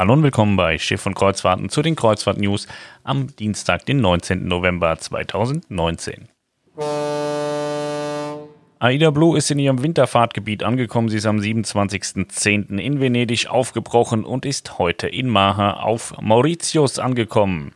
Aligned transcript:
Hallo 0.00 0.14
und 0.14 0.22
willkommen 0.22 0.56
bei 0.56 0.78
Schiff 0.78 1.04
und 1.04 1.12
Kreuzfahrten 1.12 1.68
zu 1.68 1.82
den 1.82 1.94
Kreuzfahrt-News 1.94 2.66
am 3.04 3.36
Dienstag, 3.36 3.84
den 3.84 4.00
19. 4.00 4.48
November 4.48 4.96
2019. 4.96 6.30
Aida 8.78 9.10
Blue 9.10 9.36
ist 9.36 9.50
in 9.50 9.58
ihrem 9.58 9.82
Winterfahrtgebiet 9.82 10.62
angekommen. 10.62 11.10
Sie 11.10 11.18
ist 11.18 11.26
am 11.26 11.36
27.10. 11.36 12.78
in 12.78 12.98
Venedig 12.98 13.50
aufgebrochen 13.50 14.24
und 14.24 14.46
ist 14.46 14.78
heute 14.78 15.06
in 15.06 15.28
Maha 15.28 15.74
auf 15.74 16.14
Mauritius 16.18 16.98
angekommen. 16.98 17.74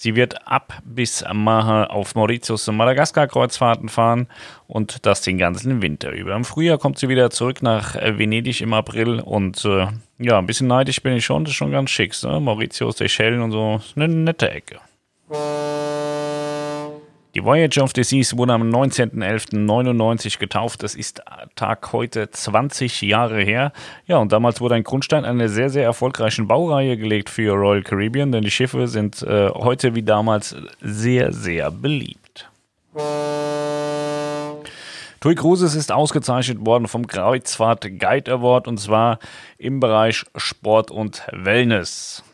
Sie 0.00 0.14
wird 0.14 0.46
ab 0.46 0.80
bis 0.84 1.24
Maha 1.32 1.86
auf 1.86 2.14
Mauritius 2.14 2.68
und 2.68 2.76
Madagaskar 2.76 3.26
Kreuzfahrten 3.26 3.88
fahren 3.88 4.28
und 4.68 5.04
das 5.06 5.22
den 5.22 5.38
ganzen 5.38 5.82
Winter 5.82 6.12
über. 6.12 6.36
Im 6.36 6.44
Frühjahr 6.44 6.78
kommt 6.78 7.00
sie 7.00 7.08
wieder 7.08 7.30
zurück 7.30 7.62
nach 7.62 7.96
Venedig 7.96 8.60
im 8.60 8.74
April 8.74 9.18
und 9.18 9.64
äh, 9.64 9.88
ja, 10.20 10.38
ein 10.38 10.46
bisschen 10.46 10.68
neidisch 10.68 11.02
bin 11.02 11.14
ich 11.14 11.24
schon, 11.24 11.42
das 11.42 11.50
ist 11.50 11.56
schon 11.56 11.72
ganz 11.72 11.90
schick. 11.90 12.14
Ne? 12.22 12.38
Mauritius, 12.38 12.98
Seychellen 12.98 13.42
und 13.42 13.50
so, 13.50 13.80
ist 13.84 13.96
eine 13.96 14.06
nette 14.06 14.48
Ecke. 14.48 14.78
Die 17.38 17.44
Voyage 17.44 17.80
of 17.80 17.92
the 17.94 18.02
Seas 18.02 18.36
wurde 18.36 18.52
am 18.52 18.68
19.11.99 18.68 20.40
getauft. 20.40 20.82
Das 20.82 20.96
ist 20.96 21.22
Tag 21.54 21.92
heute 21.92 22.28
20 22.28 23.02
Jahre 23.02 23.40
her. 23.40 23.72
Ja, 24.08 24.16
und 24.16 24.32
damals 24.32 24.60
wurde 24.60 24.74
ein 24.74 24.82
Grundstein 24.82 25.24
einer 25.24 25.48
sehr, 25.48 25.70
sehr 25.70 25.84
erfolgreichen 25.84 26.48
Baureihe 26.48 26.96
gelegt 26.96 27.30
für 27.30 27.52
Royal 27.52 27.84
Caribbean, 27.84 28.32
denn 28.32 28.42
die 28.42 28.50
Schiffe 28.50 28.88
sind 28.88 29.22
äh, 29.22 29.50
heute 29.50 29.94
wie 29.94 30.02
damals 30.02 30.56
sehr, 30.80 31.32
sehr 31.32 31.70
beliebt. 31.70 32.50
TUI 35.20 35.36
Cruises 35.36 35.76
ist 35.76 35.92
ausgezeichnet 35.92 36.66
worden 36.66 36.88
vom 36.88 37.06
Kreuzfahrt 37.06 37.82
Guide 38.00 38.32
Award 38.32 38.66
und 38.66 38.80
zwar 38.80 39.20
im 39.58 39.78
Bereich 39.78 40.24
Sport 40.34 40.90
und 40.90 41.22
Wellness. 41.30 42.24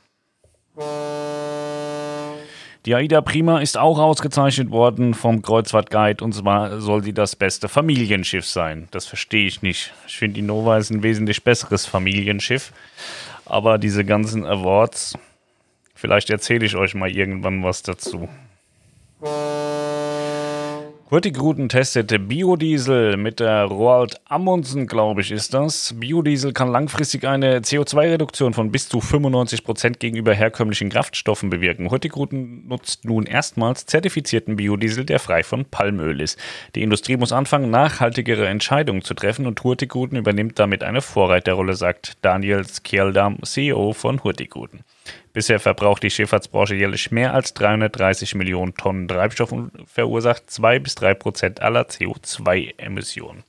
Die 2.86 2.94
Aida 2.94 3.22
Prima 3.22 3.60
ist 3.60 3.78
auch 3.78 3.98
ausgezeichnet 3.98 4.70
worden 4.70 5.14
vom 5.14 5.40
Kreuzfahrtguide 5.40 6.22
und 6.22 6.34
zwar 6.34 6.82
soll 6.82 7.02
sie 7.02 7.14
das 7.14 7.34
beste 7.34 7.70
Familienschiff 7.70 8.46
sein. 8.46 8.88
Das 8.90 9.06
verstehe 9.06 9.46
ich 9.46 9.62
nicht. 9.62 9.94
Ich 10.06 10.18
finde, 10.18 10.34
die 10.34 10.42
Nova 10.42 10.76
ist 10.76 10.90
ein 10.90 11.02
wesentlich 11.02 11.42
besseres 11.44 11.86
Familienschiff. 11.86 12.72
Aber 13.46 13.78
diese 13.78 14.04
ganzen 14.04 14.44
Awards, 14.44 15.16
vielleicht 15.94 16.28
erzähle 16.28 16.66
ich 16.66 16.76
euch 16.76 16.94
mal 16.94 17.10
irgendwann 17.10 17.62
was 17.62 17.82
dazu. 17.82 18.28
Hurtigruten 21.14 21.68
testete 21.68 22.18
Biodiesel 22.18 23.16
mit 23.16 23.38
der 23.38 23.66
Roald 23.66 24.20
Amundsen, 24.28 24.88
glaube 24.88 25.20
ich, 25.20 25.30
ist 25.30 25.54
das. 25.54 25.94
Biodiesel 25.96 26.52
kann 26.52 26.72
langfristig 26.72 27.24
eine 27.24 27.60
CO2-Reduktion 27.60 28.52
von 28.52 28.72
bis 28.72 28.88
zu 28.88 29.00
95 29.00 29.62
Prozent 29.62 30.00
gegenüber 30.00 30.34
herkömmlichen 30.34 30.88
Kraftstoffen 30.90 31.50
bewirken. 31.50 31.88
Hurtigruten 31.88 32.66
nutzt 32.66 33.04
nun 33.04 33.26
erstmals 33.26 33.86
zertifizierten 33.86 34.56
Biodiesel, 34.56 35.04
der 35.04 35.20
frei 35.20 35.44
von 35.44 35.66
Palmöl 35.66 36.20
ist. 36.20 36.36
Die 36.74 36.82
Industrie 36.82 37.16
muss 37.16 37.30
anfangen, 37.30 37.70
nachhaltigere 37.70 38.48
Entscheidungen 38.48 39.02
zu 39.02 39.14
treffen 39.14 39.46
und 39.46 39.62
Hurtigruten 39.62 40.18
übernimmt 40.18 40.58
damit 40.58 40.82
eine 40.82 41.00
Vorreiterrolle, 41.00 41.76
sagt 41.76 42.14
Daniel 42.22 42.64
Skjeldam, 42.66 43.38
CEO 43.44 43.92
von 43.92 44.24
Hurtigruten. 44.24 44.80
Bisher 45.32 45.60
verbraucht 45.60 46.02
die 46.02 46.10
Schifffahrtsbranche 46.10 46.74
jährlich 46.74 47.10
mehr 47.10 47.34
als 47.34 47.54
330 47.54 48.34
Millionen 48.34 48.74
Tonnen 48.74 49.08
Treibstoff 49.08 49.52
und 49.52 49.72
verursacht 49.86 50.50
2 50.50 50.78
bis 50.78 50.94
3 50.94 51.14
Prozent 51.14 51.62
aller 51.62 51.82
CO2-Emissionen. 51.82 53.44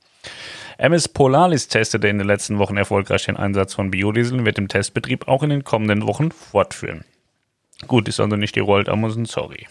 MS 0.78 1.08
Polaris 1.08 1.68
testete 1.68 2.08
in 2.08 2.18
den 2.18 2.26
letzten 2.26 2.58
Wochen 2.58 2.76
erfolgreich 2.76 3.24
den 3.24 3.36
Einsatz 3.36 3.74
von 3.74 3.90
Biodiesel 3.90 4.40
und 4.40 4.44
wird 4.44 4.58
den 4.58 4.68
Testbetrieb 4.68 5.26
auch 5.28 5.42
in 5.42 5.50
den 5.50 5.64
kommenden 5.64 6.06
Wochen 6.06 6.30
fortführen. 6.30 7.04
Gut, 7.86 8.08
ist 8.08 8.20
also 8.20 8.36
nicht 8.36 8.56
die 8.56 8.60
Rold 8.60 8.88
Amundsen, 8.88 9.24
sorry. 9.24 9.66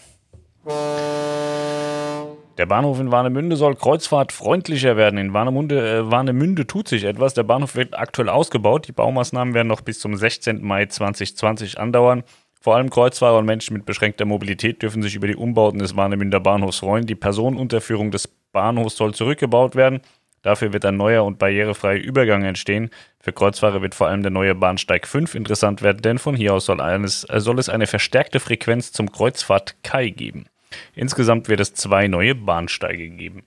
Der 2.58 2.64
Bahnhof 2.64 2.98
in 3.00 3.12
Warnemünde 3.12 3.56
soll 3.56 3.74
kreuzfahrtfreundlicher 3.74 4.96
werden. 4.96 5.18
In 5.18 5.34
Warnemünde, 5.34 5.98
äh, 5.98 6.10
Warnemünde 6.10 6.66
tut 6.66 6.88
sich 6.88 7.04
etwas. 7.04 7.34
Der 7.34 7.42
Bahnhof 7.42 7.76
wird 7.76 7.98
aktuell 7.98 8.30
ausgebaut. 8.30 8.88
Die 8.88 8.92
Baumaßnahmen 8.92 9.52
werden 9.52 9.68
noch 9.68 9.82
bis 9.82 10.00
zum 10.00 10.16
16. 10.16 10.64
Mai 10.64 10.86
2020 10.86 11.78
andauern. 11.78 12.22
Vor 12.58 12.74
allem 12.74 12.88
Kreuzfahrer 12.88 13.38
und 13.38 13.44
Menschen 13.44 13.74
mit 13.74 13.84
beschränkter 13.84 14.24
Mobilität 14.24 14.80
dürfen 14.80 15.02
sich 15.02 15.14
über 15.14 15.26
die 15.26 15.36
Umbauten 15.36 15.80
des 15.80 15.96
Warnemünder 15.96 16.40
Bahnhofs 16.40 16.78
freuen. 16.78 17.06
Die 17.06 17.14
Personenunterführung 17.14 18.10
des 18.10 18.26
Bahnhofs 18.52 18.96
soll 18.96 19.14
zurückgebaut 19.14 19.76
werden. 19.76 20.00
Dafür 20.40 20.72
wird 20.72 20.84
ein 20.86 20.96
neuer 20.96 21.24
und 21.24 21.38
barrierefreier 21.38 21.98
Übergang 21.98 22.44
entstehen. 22.44 22.88
Für 23.20 23.32
Kreuzfahrer 23.32 23.82
wird 23.82 23.94
vor 23.94 24.06
allem 24.06 24.22
der 24.22 24.30
neue 24.30 24.54
Bahnsteig 24.54 25.06
5 25.06 25.34
interessant 25.34 25.82
werden, 25.82 26.00
denn 26.00 26.18
von 26.18 26.34
hier 26.34 26.54
aus 26.54 26.66
soll, 26.66 26.80
eines, 26.80 27.24
äh, 27.24 27.40
soll 27.40 27.58
es 27.58 27.68
eine 27.68 27.86
verstärkte 27.86 28.40
Frequenz 28.40 28.92
zum 28.92 29.12
Kreuzfahrt 29.12 29.76
Kai 29.82 30.08
geben. 30.08 30.46
Insgesamt 30.94 31.48
wird 31.48 31.60
es 31.60 31.74
zwei 31.74 32.08
neue 32.08 32.34
Bahnsteige 32.34 33.08
geben. 33.10 33.44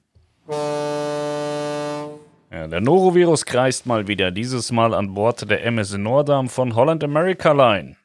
Ja, 2.51 2.67
der 2.67 2.81
Norovirus 2.81 3.45
kreist 3.45 3.85
mal 3.85 4.07
wieder, 4.07 4.31
dieses 4.31 4.71
Mal 4.71 4.93
an 4.93 5.13
Bord 5.13 5.49
der 5.49 5.63
MS 5.65 5.97
Nordam 5.97 6.49
von 6.49 6.75
Holland 6.75 7.03
America 7.03 7.51
Line. 7.51 7.95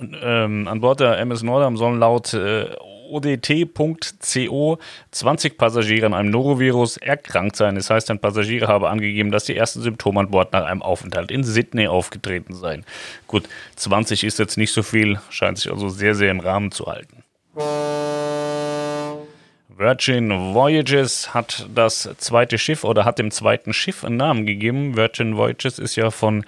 Ähm, 0.00 0.68
an 0.68 0.80
Bord 0.80 1.00
der 1.00 1.18
MS 1.18 1.42
Nordam 1.42 1.76
sollen 1.76 1.98
laut 1.98 2.32
äh, 2.34 2.70
ODT.co 3.12 4.78
20 5.10 5.58
Passagiere 5.58 6.06
an 6.06 6.14
einem 6.14 6.30
Norovirus 6.30 6.96
erkrankt 6.96 7.56
sein. 7.56 7.74
Das 7.74 7.90
heißt, 7.90 8.10
ein 8.10 8.18
Passagier 8.18 8.68
habe 8.68 8.88
angegeben, 8.88 9.30
dass 9.30 9.44
die 9.44 9.56
ersten 9.56 9.82
Symptome 9.82 10.20
an 10.20 10.30
Bord 10.30 10.52
nach 10.52 10.64
einem 10.64 10.82
Aufenthalt 10.82 11.30
in 11.30 11.44
Sydney 11.44 11.88
aufgetreten 11.88 12.54
seien. 12.54 12.84
Gut, 13.26 13.48
20 13.76 14.24
ist 14.24 14.38
jetzt 14.38 14.56
nicht 14.56 14.72
so 14.72 14.82
viel, 14.82 15.20
scheint 15.28 15.58
sich 15.58 15.70
also 15.70 15.88
sehr, 15.88 16.14
sehr 16.14 16.30
im 16.30 16.40
Rahmen 16.40 16.72
zu 16.72 16.86
halten. 16.86 17.22
Virgin 19.76 20.54
Voyages 20.54 21.32
hat 21.34 21.66
das 21.74 22.08
zweite 22.18 22.58
Schiff 22.58 22.84
oder 22.84 23.04
hat 23.04 23.18
dem 23.18 23.30
zweiten 23.30 23.72
Schiff 23.72 24.04
einen 24.04 24.16
Namen 24.16 24.46
gegeben. 24.46 24.96
Virgin 24.96 25.36
Voyages 25.36 25.78
ist 25.78 25.96
ja 25.96 26.10
von 26.10 26.44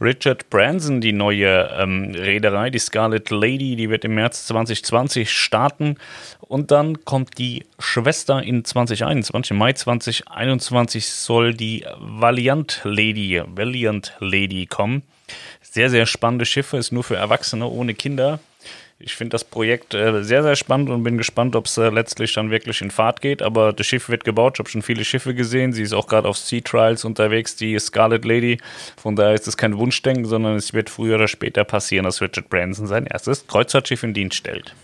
Richard 0.00 0.50
Branson 0.50 1.00
die 1.00 1.12
neue 1.12 1.70
ähm, 1.78 2.14
Reederei, 2.14 2.70
die 2.70 2.78
Scarlet 2.78 3.30
Lady, 3.30 3.76
die 3.76 3.90
wird 3.90 4.04
im 4.04 4.14
März 4.14 4.46
2020 4.46 5.30
starten 5.30 5.96
und 6.40 6.70
dann 6.70 7.04
kommt 7.04 7.38
die 7.38 7.64
Schwester 7.78 8.42
in 8.42 8.64
2021. 8.64 9.50
Im 9.50 9.58
Mai 9.58 9.72
2021 9.72 11.08
soll 11.08 11.54
die 11.54 11.84
Valiant 11.98 12.80
Lady, 12.84 13.42
Valiant 13.46 14.14
Lady 14.20 14.66
kommen. 14.66 15.02
Sehr, 15.60 15.90
sehr 15.90 16.06
spannende 16.06 16.46
Schiffe, 16.46 16.76
ist 16.76 16.92
nur 16.92 17.04
für 17.04 17.16
Erwachsene 17.16 17.66
ohne 17.66 17.94
Kinder. 17.94 18.38
Ich 18.98 19.14
finde 19.14 19.34
das 19.34 19.44
Projekt 19.44 19.92
äh, 19.92 20.22
sehr, 20.22 20.42
sehr 20.42 20.56
spannend 20.56 20.88
und 20.88 21.02
bin 21.02 21.18
gespannt, 21.18 21.54
ob 21.54 21.66
es 21.66 21.76
äh, 21.76 21.90
letztlich 21.90 22.32
dann 22.32 22.50
wirklich 22.50 22.80
in 22.80 22.90
Fahrt 22.90 23.20
geht. 23.20 23.42
Aber 23.42 23.74
das 23.74 23.86
Schiff 23.86 24.08
wird 24.08 24.24
gebaut. 24.24 24.54
Ich 24.54 24.58
habe 24.60 24.70
schon 24.70 24.80
viele 24.80 25.04
Schiffe 25.04 25.34
gesehen. 25.34 25.74
Sie 25.74 25.82
ist 25.82 25.92
auch 25.92 26.06
gerade 26.06 26.26
auf 26.26 26.38
Sea 26.38 26.62
Trials 26.62 27.04
unterwegs, 27.04 27.56
die 27.56 27.78
Scarlet 27.78 28.24
Lady. 28.24 28.58
Von 28.96 29.14
daher 29.14 29.34
ist 29.34 29.46
es 29.46 29.58
kein 29.58 29.76
Wunschdenken, 29.76 30.24
sondern 30.24 30.56
es 30.56 30.72
wird 30.72 30.88
früher 30.88 31.16
oder 31.16 31.28
später 31.28 31.64
passieren, 31.64 32.04
dass 32.04 32.22
Richard 32.22 32.48
Branson 32.48 32.86
sein 32.86 33.04
erstes 33.04 33.46
Kreuzfahrtschiff 33.46 34.02
in 34.02 34.14
Dienst 34.14 34.36
stellt. 34.36 34.74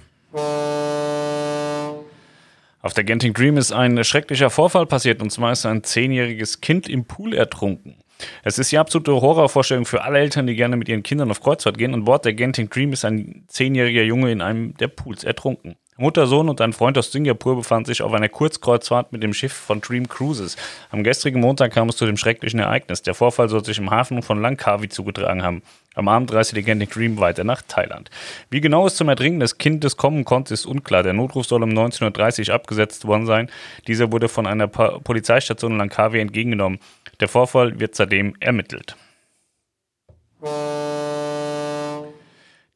Auf 2.82 2.92
der 2.94 3.04
Genting 3.04 3.32
Dream 3.32 3.56
ist 3.56 3.72
ein 3.72 4.04
schrecklicher 4.04 4.50
Vorfall 4.50 4.84
passiert 4.84 5.22
und 5.22 5.30
zwar 5.30 5.52
ist 5.52 5.64
ein 5.64 5.84
zehnjähriges 5.84 6.60
Kind 6.60 6.86
im 6.86 7.06
Pool 7.06 7.32
ertrunken. 7.32 8.01
Es 8.44 8.58
ist 8.58 8.72
die 8.72 8.78
absolute 8.78 9.12
Horrorvorstellung 9.12 9.84
für 9.84 10.02
alle 10.02 10.18
Eltern, 10.18 10.46
die 10.46 10.54
gerne 10.54 10.76
mit 10.76 10.88
ihren 10.88 11.02
Kindern 11.02 11.30
auf 11.30 11.40
Kreuzfahrt 11.40 11.78
gehen. 11.78 11.94
An 11.94 12.04
Bord 12.04 12.24
der 12.24 12.34
Genting 12.34 12.70
Dream 12.70 12.92
ist 12.92 13.04
ein 13.04 13.44
zehnjähriger 13.48 14.02
Junge 14.02 14.30
in 14.30 14.40
einem 14.40 14.74
der 14.76 14.88
Pools 14.88 15.24
ertrunken. 15.24 15.76
Mutter, 16.02 16.26
Sohn 16.26 16.48
und 16.48 16.60
ein 16.60 16.72
Freund 16.72 16.98
aus 16.98 17.12
Singapur 17.12 17.54
befanden 17.54 17.86
sich 17.86 18.02
auf 18.02 18.12
einer 18.12 18.28
Kurzkreuzfahrt 18.28 19.12
mit 19.12 19.22
dem 19.22 19.32
Schiff 19.32 19.52
von 19.52 19.80
Dream 19.80 20.08
Cruises. 20.08 20.56
Am 20.90 21.04
gestrigen 21.04 21.40
Montag 21.40 21.72
kam 21.72 21.88
es 21.88 21.96
zu 21.96 22.06
dem 22.06 22.16
schrecklichen 22.16 22.58
Ereignis. 22.58 23.02
Der 23.02 23.14
Vorfall 23.14 23.48
soll 23.48 23.64
sich 23.64 23.78
im 23.78 23.88
Hafen 23.92 24.20
von 24.20 24.42
Langkawi 24.42 24.88
zugetragen 24.88 25.44
haben. 25.44 25.62
Am 25.94 26.08
Abend 26.08 26.32
reiste 26.32 26.56
die 26.56 26.64
Genting 26.64 26.88
Dream 26.88 27.20
weiter 27.20 27.44
nach 27.44 27.62
Thailand. 27.62 28.10
Wie 28.50 28.60
genau 28.60 28.84
es 28.84 28.96
zum 28.96 29.08
Ertrinken 29.10 29.38
des 29.38 29.58
Kindes 29.58 29.96
kommen 29.96 30.24
konnte, 30.24 30.52
ist 30.52 30.66
unklar. 30.66 31.04
Der 31.04 31.12
Notruf 31.12 31.46
soll 31.46 31.62
um 31.62 31.70
19.30 31.70 32.48
Uhr 32.48 32.54
abgesetzt 32.56 33.06
worden 33.06 33.26
sein. 33.26 33.48
Dieser 33.86 34.10
wurde 34.10 34.28
von 34.28 34.48
einer 34.48 34.66
Polizeistation 34.66 35.70
in 35.70 35.78
Langkawi 35.78 36.18
entgegengenommen. 36.18 36.80
Der 37.20 37.28
Vorfall 37.28 37.78
wird 37.78 37.94
seitdem 37.94 38.34
ermittelt. 38.40 38.96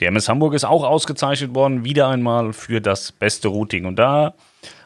Die 0.00 0.04
MS 0.04 0.28
Hamburg 0.28 0.54
ist 0.54 0.64
auch 0.64 0.84
ausgezeichnet 0.84 1.54
worden, 1.54 1.84
wieder 1.84 2.08
einmal 2.08 2.52
für 2.52 2.80
das 2.80 3.12
beste 3.12 3.48
Routing. 3.48 3.86
Und 3.86 3.96
da 3.96 4.34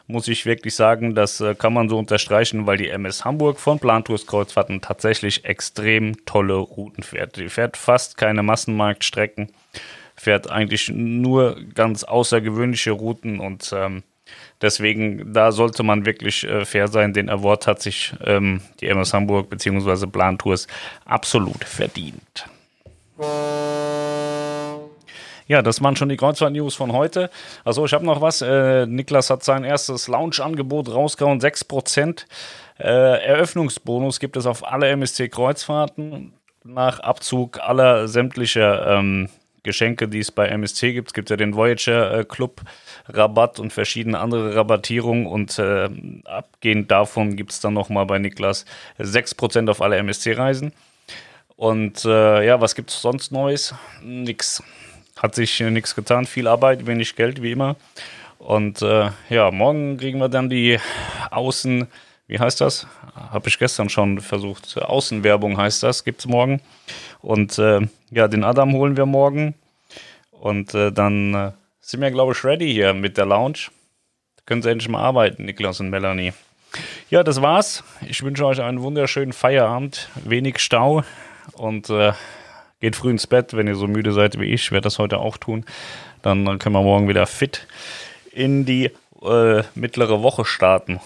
muss 0.07 0.27
ich 0.27 0.45
wirklich 0.45 0.75
sagen, 0.75 1.15
das 1.15 1.41
äh, 1.41 1.55
kann 1.55 1.73
man 1.73 1.89
so 1.89 1.97
unterstreichen, 1.97 2.65
weil 2.65 2.77
die 2.77 2.89
MS 2.89 3.25
Hamburg 3.25 3.59
von 3.59 3.79
Plantours 3.79 4.27
Kreuzfahrten 4.27 4.81
tatsächlich 4.81 5.45
extrem 5.45 6.25
tolle 6.25 6.55
Routen 6.55 7.03
fährt. 7.03 7.37
Die 7.37 7.49
fährt 7.49 7.77
fast 7.77 8.17
keine 8.17 8.43
Massenmarktstrecken, 8.43 9.51
fährt 10.15 10.49
eigentlich 10.49 10.89
nur 10.89 11.57
ganz 11.73 12.03
außergewöhnliche 12.03 12.91
Routen 12.91 13.39
und 13.39 13.73
ähm, 13.75 14.03
deswegen, 14.61 15.33
da 15.33 15.51
sollte 15.51 15.83
man 15.83 16.05
wirklich 16.05 16.43
äh, 16.45 16.65
fair 16.65 16.87
sein. 16.87 17.13
Den 17.13 17.29
Award 17.29 17.67
hat 17.67 17.81
sich 17.81 18.13
ähm, 18.23 18.61
die 18.79 18.87
MS 18.87 19.13
Hamburg 19.13 19.49
bzw. 19.49 20.07
Plantours 20.07 20.67
absolut 21.05 21.63
verdient. 21.63 22.45
Ja, 25.51 25.61
das 25.61 25.83
waren 25.83 25.97
schon 25.97 26.07
die 26.07 26.15
Kreuzfahrt-News 26.15 26.75
von 26.75 26.93
heute. 26.93 27.29
Also 27.65 27.83
ich 27.83 27.91
habe 27.91 28.05
noch 28.05 28.21
was. 28.21 28.41
Äh, 28.41 28.85
Niklas 28.85 29.29
hat 29.29 29.43
sein 29.43 29.65
erstes 29.65 30.07
Lounge-Angebot 30.07 30.87
rausgehauen, 30.87 31.41
6%. 31.41 32.25
Äh, 32.79 32.85
Eröffnungsbonus 32.85 34.21
gibt 34.21 34.37
es 34.37 34.45
auf 34.45 34.65
alle 34.65 34.87
MSC-Kreuzfahrten 34.87 36.31
nach 36.63 37.01
Abzug 37.01 37.59
aller 37.59 38.07
sämtlicher 38.07 38.97
ähm, 38.97 39.27
Geschenke, 39.63 40.07
die 40.07 40.19
es 40.19 40.31
bei 40.31 40.47
MSC 40.47 40.93
gibt. 40.93 41.09
Es 41.09 41.13
gibt 41.13 41.29
ja 41.29 41.35
den 41.35 41.53
Voyager 41.53 42.19
äh, 42.19 43.59
und 43.59 43.73
verschiedene 43.73 44.19
andere 44.19 44.55
Rabattierungen 44.55 45.25
und 45.25 45.59
äh, 45.59 45.89
abgehend 46.23 46.89
davon 46.91 47.35
gibt 47.35 47.51
es 47.51 47.59
dann 47.59 47.73
nochmal 47.73 48.05
bei 48.05 48.19
Niklas 48.19 48.63
6% 48.99 49.69
auf 49.69 49.81
alle 49.81 49.97
MSC-Reisen. 49.97 50.71
Und 51.57 52.05
äh, 52.05 52.45
ja, 52.45 52.61
was 52.61 52.73
gibt 52.73 52.89
es 52.89 53.01
sonst 53.01 53.33
Neues? 53.33 53.75
Nix. 54.01 54.63
Hat 55.21 55.35
sich 55.35 55.61
äh, 55.61 55.69
nichts 55.69 55.95
getan, 55.95 56.25
viel 56.25 56.47
Arbeit, 56.47 56.87
wenig 56.87 57.15
Geld, 57.15 57.41
wie 57.43 57.51
immer. 57.51 57.75
Und 58.39 58.81
äh, 58.81 59.11
ja, 59.29 59.51
morgen 59.51 59.97
kriegen 59.97 60.17
wir 60.17 60.29
dann 60.29 60.49
die 60.49 60.79
Außen, 61.29 61.87
wie 62.25 62.39
heißt 62.39 62.59
das? 62.59 62.87
Habe 63.13 63.49
ich 63.49 63.59
gestern 63.59 63.89
schon 63.89 64.19
versucht. 64.19 64.77
Außenwerbung 64.81 65.57
heißt 65.57 65.83
das, 65.83 66.03
gibt 66.03 66.21
es 66.21 66.25
morgen. 66.25 66.59
Und 67.21 67.59
äh, 67.59 67.81
ja, 68.09 68.27
den 68.27 68.43
Adam 68.43 68.73
holen 68.73 68.97
wir 68.97 69.05
morgen. 69.05 69.53
Und 70.31 70.73
äh, 70.73 70.91
dann 70.91 71.35
äh, 71.35 71.51
sind 71.81 72.01
wir, 72.01 72.09
glaube 72.09 72.33
ich, 72.33 72.43
ready 72.43 72.71
hier 72.73 72.95
mit 72.95 73.17
der 73.17 73.27
Lounge. 73.27 73.67
Da 74.37 74.43
können 74.47 74.63
Sie 74.63 74.71
endlich 74.71 74.89
mal 74.89 75.03
arbeiten, 75.03 75.45
Niklas 75.45 75.79
und 75.79 75.91
Melanie. 75.91 76.33
Ja, 77.11 77.23
das 77.23 77.43
war's. 77.43 77.83
Ich 78.07 78.23
wünsche 78.23 78.45
euch 78.45 78.59
einen 78.59 78.81
wunderschönen 78.81 79.33
Feierabend, 79.33 80.09
wenig 80.15 80.57
Stau 80.59 81.03
und 81.53 81.91
äh, 81.91 82.13
geht 82.81 82.95
früh 82.95 83.11
ins 83.11 83.27
Bett, 83.27 83.53
wenn 83.55 83.67
ihr 83.67 83.75
so 83.75 83.87
müde 83.87 84.11
seid 84.11 84.39
wie 84.39 84.45
ich. 84.45 84.71
Werde 84.71 84.83
das 84.83 84.99
heute 84.99 85.19
auch 85.19 85.37
tun. 85.37 85.65
Dann, 86.21 86.43
dann 86.45 86.59
können 86.59 86.75
wir 86.75 86.81
morgen 86.81 87.07
wieder 87.07 87.25
fit 87.25 87.67
in 88.31 88.65
die 88.65 88.91
äh, 89.21 89.63
mittlere 89.75 90.21
Woche 90.21 90.45
starten. 90.45 90.99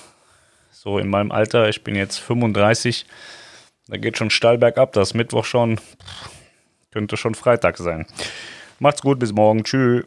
So 0.71 0.97
in 0.97 1.09
meinem 1.09 1.31
Alter, 1.31 1.69
ich 1.69 1.83
bin 1.83 1.95
jetzt 1.95 2.17
35, 2.17 3.05
da 3.87 3.97
geht 3.97 4.17
schon 4.17 4.29
steil 4.29 4.57
bergab. 4.57 4.93
Das 4.93 5.13
Mittwoch 5.13 5.45
schon, 5.45 5.79
könnte 6.91 7.17
schon 7.17 7.35
Freitag 7.35 7.77
sein. 7.77 8.05
Macht's 8.79 9.01
gut, 9.01 9.19
bis 9.19 9.31
morgen. 9.31 9.63
Tschüss. 9.63 10.05